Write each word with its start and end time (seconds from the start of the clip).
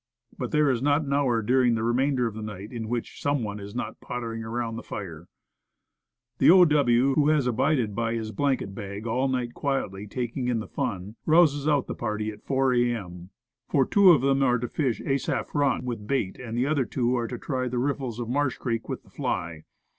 But, 0.35 0.49
there 0.49 0.71
is 0.71 0.81
not 0.81 1.03
an 1.03 1.13
hour 1.13 1.43
during 1.43 1.75
the 1.75 1.83
remainder 1.83 2.25
of 2.25 2.33
the 2.33 2.41
night 2.41 2.71
in 2.71 2.89
which 2.89 3.21
some 3.21 3.43
one 3.43 3.59
is 3.59 3.75
not 3.75 4.01
pot 4.01 4.23
tering 4.23 4.43
about 4.43 4.75
the 4.75 4.81
fire. 4.81 5.27
The 6.39 6.49
O. 6.49 6.65
W., 6.65 7.13
who 7.13 7.29
has 7.29 7.45
abided 7.45 7.93
by 7.93 8.15
his 8.15 8.31
blanket 8.31 8.73
bag 8.73 9.05
all 9.05 9.27
night 9.27 9.53
quietly 9.53 10.07
taking 10.07 10.47
in 10.47 10.57
the 10.59 10.65
fun 10.67 11.17
rouses 11.27 11.67
out 11.67 11.85
the 11.85 11.93
party 11.93 12.31
at 12.31 12.41
4 12.41 12.73
A. 12.73 12.91
M. 12.95 13.29
For 13.69 13.85
two 13.85 14.09
of 14.09 14.21
them 14.21 14.41
are 14.41 14.57
to 14.57 14.67
fish 14.67 15.01
Asaph 15.01 15.53
Run 15.53 15.85
with 15.85 16.07
bait, 16.07 16.39
and 16.39 16.57
the 16.57 16.65
other 16.65 16.85
two 16.85 17.15
are 17.15 17.27
to 17.27 17.37
try 17.37 17.67
the 17.67 17.77
riffles 17.77 18.19
of 18.19 18.27
Marsh 18.27 18.57
Creek 18.57 18.89
with 18.89 19.03
the 19.03 19.11
fly. 19.11 19.65